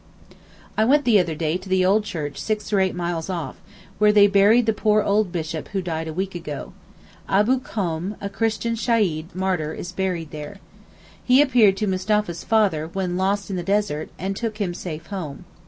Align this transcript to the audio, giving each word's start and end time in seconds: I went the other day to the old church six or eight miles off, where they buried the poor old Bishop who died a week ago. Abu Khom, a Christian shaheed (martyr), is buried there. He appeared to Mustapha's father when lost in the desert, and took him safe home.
I 0.79 0.83
went 0.83 1.05
the 1.05 1.19
other 1.19 1.35
day 1.35 1.57
to 1.57 1.69
the 1.69 1.85
old 1.85 2.05
church 2.05 2.39
six 2.39 2.73
or 2.73 2.79
eight 2.79 2.95
miles 2.95 3.29
off, 3.29 3.57
where 3.99 4.11
they 4.11 4.25
buried 4.25 4.65
the 4.65 4.73
poor 4.73 5.03
old 5.03 5.31
Bishop 5.31 5.67
who 5.73 5.81
died 5.83 6.07
a 6.07 6.11
week 6.13 6.33
ago. 6.33 6.73
Abu 7.29 7.59
Khom, 7.59 8.15
a 8.19 8.27
Christian 8.27 8.73
shaheed 8.73 9.27
(martyr), 9.35 9.75
is 9.75 9.91
buried 9.91 10.31
there. 10.31 10.57
He 11.23 11.39
appeared 11.39 11.77
to 11.77 11.85
Mustapha's 11.85 12.43
father 12.43 12.89
when 12.93 13.15
lost 13.15 13.51
in 13.51 13.57
the 13.57 13.61
desert, 13.61 14.09
and 14.17 14.35
took 14.35 14.57
him 14.57 14.73
safe 14.73 15.05
home. 15.05 15.45